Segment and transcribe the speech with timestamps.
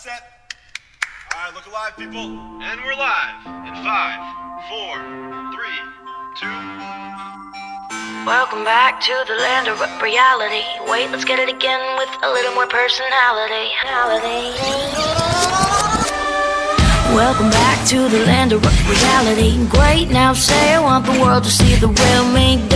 [0.00, 0.56] set.
[1.36, 2.24] All right, look alive, people.
[2.64, 3.36] And we're live
[3.68, 4.16] in five,
[4.72, 4.96] four,
[5.52, 5.76] three,
[6.40, 6.48] two.
[8.24, 10.64] Welcome back to the land of reality.
[10.88, 13.68] Wait, let's get it again with a little more personality.
[17.12, 19.66] Welcome back to the land of reality.
[19.68, 22.69] Great, now say I want the world to see the real me.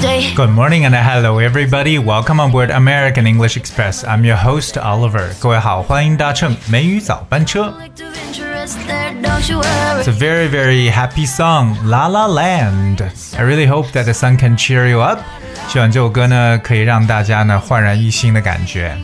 [0.00, 0.34] sleep, stay.
[0.34, 1.98] Good morning and hello everybody.
[1.98, 4.04] Welcome on board American English Express.
[4.04, 5.34] I'm your host Oliver.
[5.38, 7.64] 各位好，欢迎搭乘美语早班车。
[7.64, 10.02] Conflict of interest there, don't you worry.
[10.02, 13.02] It's a very very happy song, La La Land.
[13.36, 15.20] I really hope that the song can cheer you up.
[15.68, 18.96] 希望这首歌呢可以让大家呢焕然一新的感觉。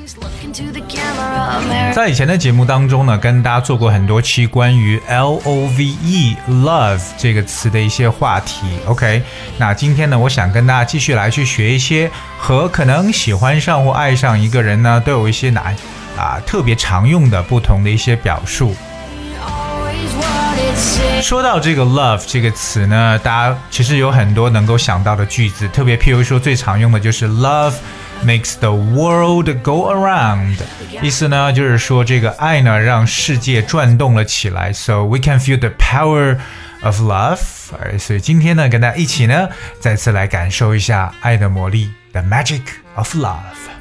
[1.93, 8.67] 在以前的节目当中呢，跟大家做过很多期关于 L O V E love 这个词的一些话题。
[8.85, 9.21] OK，
[9.57, 15.75] 那今天呢，我想跟大家继续来去学一些和可能喜欢上或爱上一个人呢，都有一些难
[16.17, 18.75] 啊特别常用的不同的一些表述。
[21.21, 27.73] 说到这个 love 这个词呢，大家其实有很多能够想到的句子，特别譬如说最常用的就是 love
[28.23, 30.55] makes the world go around，
[31.01, 36.37] 意思呢就是说这个爱呢让世界转动了起来，so we can feel the power
[36.83, 37.39] of love。
[37.97, 42.61] 所以今天呢，跟大家一起呢再次来感受一下爱的魔力，the magic
[42.95, 43.76] of love。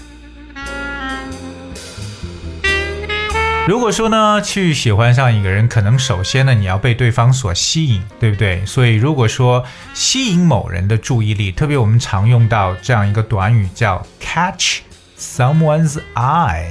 [3.66, 8.64] 如果说呢，去喜欢上一个人，可能首先呢，你要被对方所吸引，对不对？
[8.64, 14.82] 所以如果说吸引某人的注意力，特别我们常用到这样一个短语叫 catch
[15.18, 16.68] someone's eye。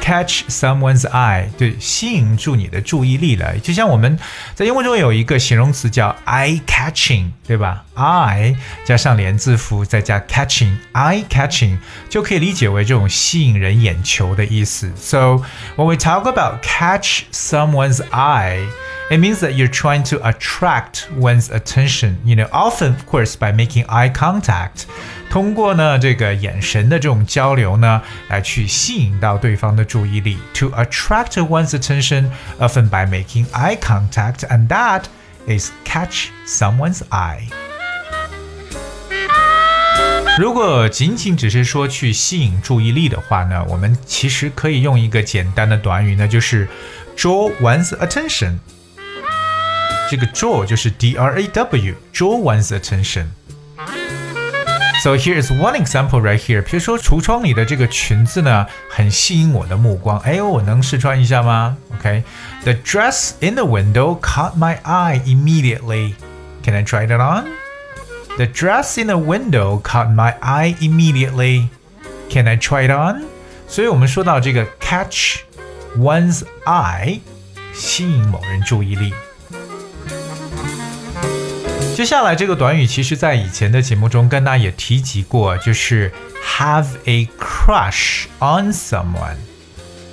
[0.00, 3.58] catch someone's eye，对，吸引住你的注意力了。
[3.58, 4.18] 就像我们
[4.54, 7.84] 在英文中有一个形容词叫 eye catching，对吧？
[7.96, 14.92] eye 加上连字符，再加 catching，eye catching 就可以理解为这种吸引人眼球的意思。
[14.96, 15.42] So
[15.76, 22.16] when we talk about catch someone's eye。It means that you're trying to attract one's attention,
[22.24, 24.86] you know, often, of course, by making eye contact.
[25.31, 30.37] 通过呢这个眼神的这种交流呢，来去吸引到对方的注意力。
[30.55, 32.25] To attract one's attention,
[32.59, 35.03] often by making eye contact, and that
[35.47, 37.43] is catch someone's eye.
[40.37, 46.67] 如果仅仅只是说去吸引注意力的话呢，我们其实可以用一个简单的短语，那就是
[47.15, 48.57] draw one's attention。
[50.09, 53.27] 这个 draw 就是 D R A W，draw one's attention。
[55.02, 56.62] So here is one example right here。
[56.62, 60.18] 比如说橱窗里的这个裙子呢，很吸引我的目光。
[60.20, 61.76] 哎，我能试穿一下吗？
[61.94, 66.14] OK，the、dress in the window caught my eye immediately.
[66.64, 67.46] Can I try it on?
[68.36, 71.68] The dress in the window caught my eye immediately.
[72.28, 73.24] Can I try it on?
[73.68, 75.42] 所以我们说到这个 catch
[75.96, 77.20] one's eye，
[77.72, 79.14] 吸引某人注意力。
[81.93, 86.11] 接下来这个短语，其实在以前的节目中跟大家也提及过，就是
[86.43, 89.35] have a crush on someone。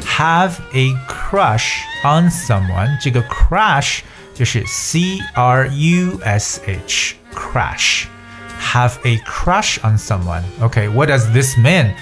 [0.05, 4.00] have a crush on someone，这个 crush
[4.34, 8.05] 就是 C R U S H crush。
[8.73, 10.44] Have a crush on someone.
[10.59, 11.94] Okay, what does this mean?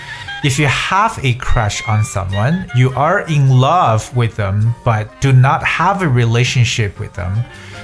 [0.43, 5.31] If you have a crush on someone, you are in love with them, but do
[5.31, 7.43] not have a relationship with them.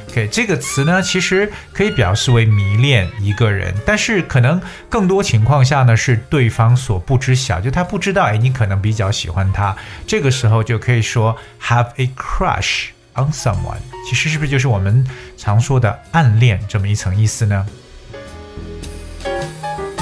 [0.10, 4.60] OK，这个词呢，其实可以表示为迷恋一个人，但是可能
[4.90, 9.76] 更多情况下呢，是对方所不知晓，就他不知道，哎，你可能比较喜欢他，
[10.08, 13.78] 这个时候就可以说 have a crush on someone。
[14.10, 15.06] 其实是不是就是我们
[15.38, 17.64] 常说的暗恋这么一层意思呢？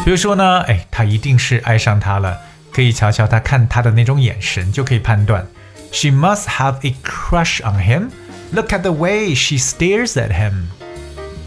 [0.03, 2.37] 比如说呢，哎，他一定是爱上他了，
[2.73, 5.47] 可以瞧瞧他看他的那种眼神，就可以判断。
[5.93, 8.11] She must have a crush on him.
[8.53, 10.69] Look at the way she stares at him.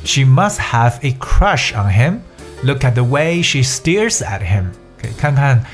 [0.05, 2.19] She must have a crush on him.
[2.63, 4.67] Look at the way she stares at him.
[5.01, 5.65] 可以看看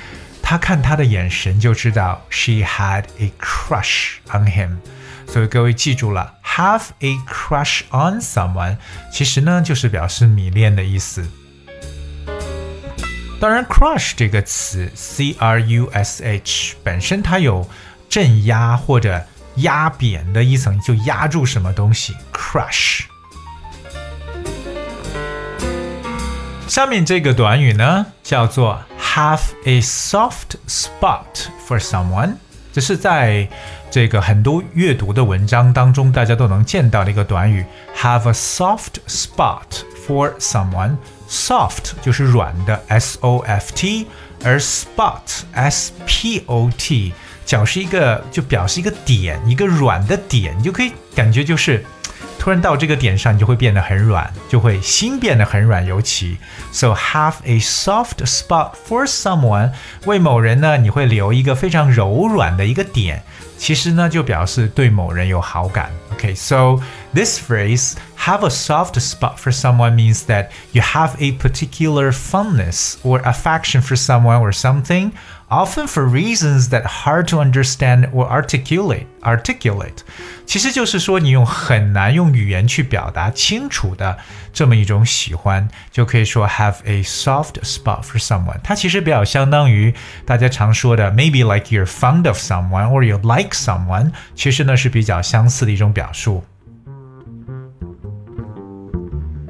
[0.41, 4.77] 他看他的眼神就知道 she had a crush on him.
[5.27, 8.77] 所以各位记住了，have a crush on someone，
[9.11, 11.27] 其实呢就是表示迷恋的意思。
[13.39, 17.65] 当然，crush 这个词，c r u s h 本身它有
[18.09, 19.23] 镇压或者
[19.55, 23.03] 压扁的一层，就压住什么东西，crush。
[26.67, 32.35] 下面这个短语呢，叫做 have a soft spot for someone，
[32.73, 33.47] 这是在
[33.89, 37.65] 这个很多阅读的文章当中，大家都能见到的一个短语
[37.95, 40.97] ，have a soft spot for someone。
[41.29, 44.07] Soft 就是软的，s o f t，
[44.43, 47.13] 而 spot s p o t
[47.45, 51.85] 脚是一个就表示一个点，一个软的点，你就可以感觉就是。
[52.37, 56.37] 突然到这个点上，你就会变得很软，就会心变得很软，尤其
[56.71, 59.71] so have a soft spot for someone
[60.05, 63.21] 为某人呢，你会留一个非常柔软的一个点，
[63.57, 65.91] 其实呢就表示对某人有好感。
[66.13, 66.79] OK，So
[67.14, 72.96] this phrase have a soft spot for someone means that you have a particular fondness
[73.02, 75.12] or affection for someone or something
[75.50, 79.06] often for reasons that hard to understand or articulate.
[79.22, 79.98] Articulate，
[80.46, 84.16] 其实就是说你用很难用语言去表达清楚的
[84.52, 88.58] 这么一种喜欢，就可以说 have a soft spot for someone。
[88.62, 89.94] 它其实比较相当于
[90.26, 96.44] 大家常说的 maybe like you're fond of someone or you like someone，其实呢是比较相似的一种表述。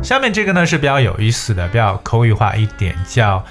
[0.04, 3.44] 下面这个呢是比较有意思的，比较口语化一点，叫。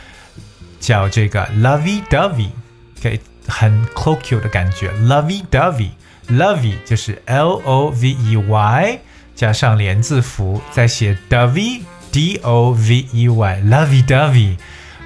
[0.80, 8.98] 叫这个 lovey dovey，OK，很 colloquial 的感觉，lovey dovey，lovey 就是 L O V E Y
[9.34, 11.80] 加上连字符，再写 dovey
[12.12, 14.56] D O V E Y，lovey dovey，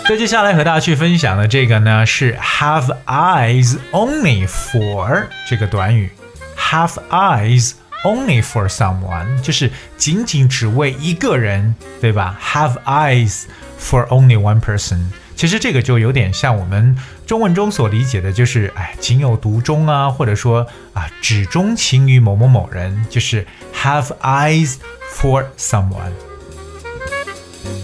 [0.05, 6.09] 所以接下来和大家去分享的这个呢是 have eyes only for 这个短语，
[6.57, 7.73] have eyes
[8.05, 12.37] only for someone 就是仅仅只为一个人，对吧？
[12.41, 13.47] have eyes
[13.77, 14.99] for only one person。
[15.34, 16.96] 其实这个就有点像我们
[17.26, 23.44] 中文中所理解的，就是哎，情有独钟啊，或者说啊，只钟情于某某某人，就是
[23.74, 24.76] have eyes
[25.12, 26.12] for someone，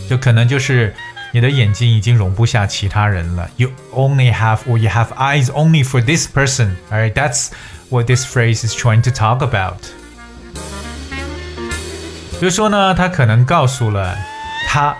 [0.08, 0.94] 就可能就是
[1.32, 3.50] 你的眼睛已经容不下其他人了。
[3.56, 6.76] You only have or you have eyes only for this person.
[6.92, 7.48] Alright, that's
[7.88, 9.78] what this phrase is trying to talk about.
[12.38, 14.16] 比如说呢，他可能告诉了
[14.68, 14.96] 他。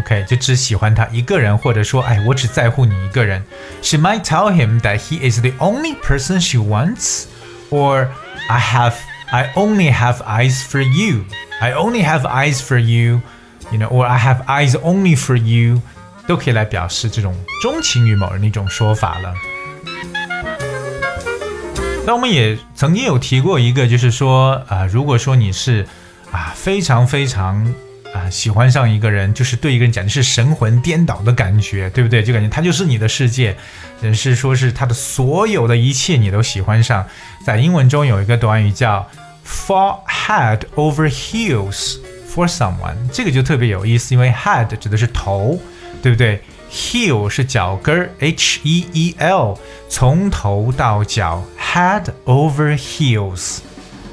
[0.00, 3.42] OK，就只喜欢他一个人，或者说，哎，我只在乎你一个人。
[3.82, 7.24] She might tell him that he is the only person she wants,
[7.70, 8.08] or
[8.48, 8.94] I have,
[9.30, 11.24] I only have eyes for you.
[11.60, 13.20] I only have eyes for you,
[13.72, 15.82] you know, or I have eyes only for you，
[16.28, 19.34] 都可以来表示这种钟情于某人的一种说法了。
[22.06, 25.84] 那我们也曾经有提过一个，就是说，啊、呃，如果说你是
[26.30, 27.74] 啊非常非常
[28.14, 32.22] 啊，喜欢上一个人，就是对一个人简直是神魂颠倒的感觉，对不对？
[32.22, 33.56] 就感觉他就是你的世界，
[34.14, 37.06] 是说是他的所有的一切你都喜欢上。
[37.44, 39.06] 在英文中有一个短语叫
[39.46, 41.98] fall head over heels
[42.34, 45.60] for someone，这个就特别有意思，因为 head 指的是头，
[46.02, 53.58] 对不对？heel 是脚跟，h e e l，从头到脚，head over heels。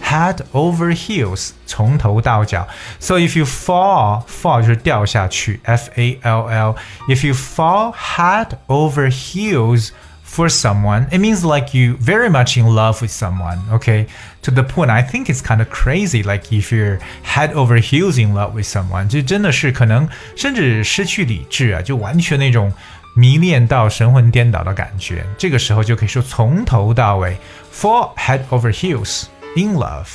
[0.04, 2.66] head over heels，从头到脚。
[2.98, 6.76] So if you fall, fall 就是掉下去，F A L L.
[7.08, 9.90] If you fall head over heels
[10.26, 13.58] for someone, it means like you very much in love with someone.
[13.72, 14.06] Okay,
[14.42, 16.22] to the point I think it's kind of crazy.
[16.22, 22.72] Like if you're head over heels in love with someone，就真的是可能甚至失去理智啊，就完全那种。
[23.16, 27.36] 迷恋到神魂颠倒的感觉，这个时候就可以说从头到尾，
[27.74, 29.24] fall head over heels。
[29.56, 30.08] in love。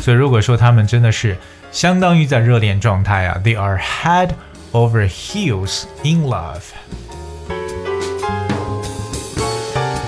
[0.00, 1.36] 所以如果说他们真的是
[1.72, 4.30] 相当于在热恋状态啊，they are head
[4.72, 6.62] over heels in love。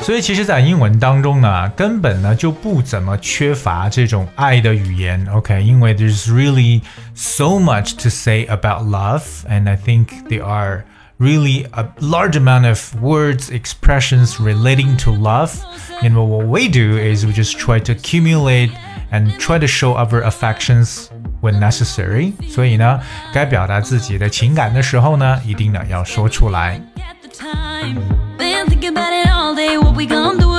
[0.03, 5.61] 所以其实，在英文当中呢，根本呢就不怎么缺乏这种爱的语言，OK？
[5.61, 10.85] 因为 there's really so much to say about love，and I think they are
[11.21, 15.53] really a large amount of words, expressions relating to love.
[16.03, 18.71] And what we do is we just try to accumulate
[19.11, 21.09] and try to show our affections
[21.41, 22.33] when necessary.
[22.51, 23.01] 所以呢，
[23.33, 26.81] 该表达自己的情感的时候呢，一定呢要说出来。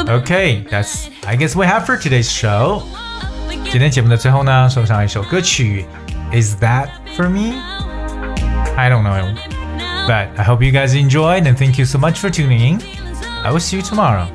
[0.10, 2.82] Okay, that's I guess we have for today's show.
[3.70, 5.86] 今天节目的最后呢，送上一首歌曲，
[6.32, 7.60] Is That for me?
[8.76, 9.36] I don't know.
[10.07, 12.83] But I hope you guys enjoyed and thank you so much for tuning in.
[13.45, 14.29] I will see you tomorrow.